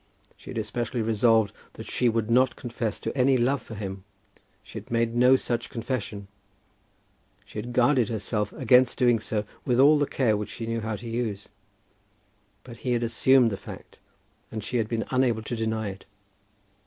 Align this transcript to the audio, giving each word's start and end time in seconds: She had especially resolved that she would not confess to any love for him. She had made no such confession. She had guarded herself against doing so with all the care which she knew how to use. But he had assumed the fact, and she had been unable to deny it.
She 0.35 0.49
had 0.49 0.57
especially 0.57 1.03
resolved 1.03 1.53
that 1.73 1.85
she 1.85 2.09
would 2.09 2.27
not 2.31 2.55
confess 2.55 2.99
to 3.01 3.15
any 3.15 3.37
love 3.37 3.61
for 3.61 3.75
him. 3.75 4.03
She 4.63 4.79
had 4.79 4.89
made 4.89 5.13
no 5.15 5.35
such 5.35 5.69
confession. 5.69 6.27
She 7.45 7.59
had 7.59 7.71
guarded 7.71 8.09
herself 8.09 8.51
against 8.53 8.97
doing 8.97 9.19
so 9.19 9.45
with 9.63 9.79
all 9.79 9.99
the 9.99 10.07
care 10.07 10.35
which 10.35 10.49
she 10.49 10.65
knew 10.65 10.81
how 10.81 10.95
to 10.95 11.07
use. 11.07 11.49
But 12.63 12.77
he 12.77 12.93
had 12.93 13.03
assumed 13.03 13.51
the 13.51 13.57
fact, 13.57 13.99
and 14.51 14.63
she 14.63 14.77
had 14.77 14.87
been 14.89 15.05
unable 15.11 15.43
to 15.43 15.55
deny 15.55 15.89
it. 15.89 16.05